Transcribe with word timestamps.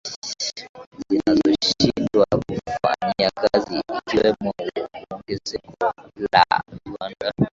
zinashindwa 1.07 2.25
kuyafanyia 2.45 3.29
kazi 3.41 3.81
likiwemo 3.89 4.53
ongezeko 5.13 5.91
la 6.33 6.45
viwanda 6.83 7.31